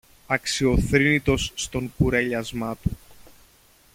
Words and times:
αξιοθρήνητος 0.27 1.51
στον 1.55 1.93
κουρέλιασμα 1.97 2.75
του. 2.75 2.97